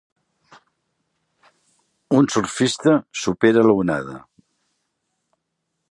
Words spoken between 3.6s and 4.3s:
l'onada.